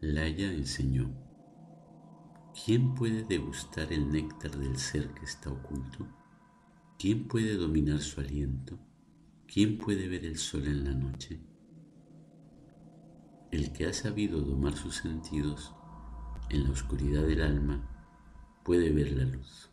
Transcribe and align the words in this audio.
Laia 0.00 0.52
enseñó, 0.52 1.10
¿quién 2.64 2.94
puede 2.94 3.24
degustar 3.24 3.90
el 3.94 4.10
néctar 4.10 4.50
del 4.50 4.76
ser 4.76 5.14
que 5.14 5.24
está 5.24 5.50
oculto? 5.50 6.06
¿Quién 6.98 7.26
puede 7.26 7.56
dominar 7.56 8.00
su 8.00 8.20
aliento? 8.20 8.78
¿Quién 9.46 9.78
puede 9.78 10.06
ver 10.08 10.26
el 10.26 10.36
sol 10.36 10.66
en 10.66 10.84
la 10.84 10.92
noche? 10.92 11.40
El 13.50 13.72
que 13.72 13.86
ha 13.86 13.92
sabido 13.94 14.42
domar 14.42 14.76
sus 14.76 14.96
sentidos 14.96 15.74
en 16.50 16.64
la 16.64 16.70
oscuridad 16.70 17.22
del 17.22 17.40
alma 17.40 17.88
puede 18.64 18.90
ver 18.92 19.12
la 19.12 19.24
luz. 19.24 19.70